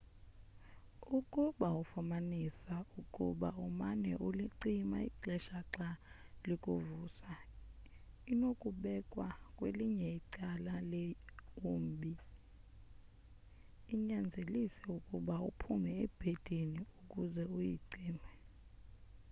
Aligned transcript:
ukuba 1.17 1.67
ufumanisa 1.81 2.73
ukuba 3.01 3.49
umane 3.67 4.11
ulicima 4.27 4.97
ixesha 5.09 5.59
xa 5.73 5.89
likuvusa 6.47 7.31
inokubekwa 8.31 9.27
kwelinye 9.57 10.09
icala 10.19 10.73
leumbi 10.91 12.13
inyanzelise 13.93 14.81
ukuba 14.97 15.35
uphume 15.49 15.89
ebhedini 16.05 16.81
ukuze 16.99 17.43
uyicime 17.55 18.31